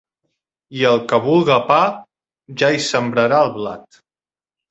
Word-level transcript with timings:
I 0.77 0.85
el 0.91 1.01
que 1.11 1.19
vulga 1.25 1.57
pa, 1.67 1.77
ja 2.61 2.71
hi 2.77 2.81
sembrarà 2.87 3.45
el 3.45 3.51
blat. 3.59 4.01